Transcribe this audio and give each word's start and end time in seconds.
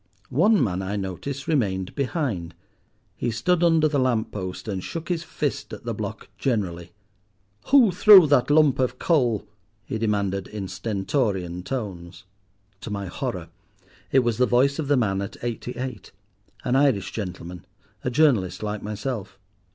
One 0.31 0.63
man 0.63 0.81
I 0.81 0.95
noticed 0.95 1.47
remained 1.47 1.93
behind. 1.93 2.55
He 3.15 3.29
stood 3.29 3.63
under 3.63 3.87
the 3.87 3.99
lamp 3.99 4.31
post, 4.31 4.67
and 4.67 4.83
shook 4.83 5.09
his 5.09 5.21
fist 5.21 5.73
at 5.73 5.83
the 5.83 5.93
block 5.93 6.27
generally. 6.39 6.91
"Who 7.67 7.91
threw 7.91 8.25
that 8.25 8.49
lump 8.49 8.79
of 8.79 8.97
coal?" 8.97 9.47
he 9.85 9.99
demanded 9.99 10.47
in 10.47 10.67
stentorian 10.67 11.61
tones. 11.61 12.23
To 12.79 12.89
my 12.89 13.05
horror, 13.05 13.49
it 14.11 14.23
was 14.23 14.39
the 14.39 14.47
voice 14.47 14.79
of 14.79 14.87
the 14.87 14.97
man 14.97 15.21
at 15.21 15.37
Eighty 15.43 15.73
eight, 15.73 16.11
an 16.63 16.75
Irish 16.75 17.11
gentleman, 17.11 17.67
a 18.03 18.09
journalist 18.09 18.63
like 18.63 18.81
myself. 18.81 19.37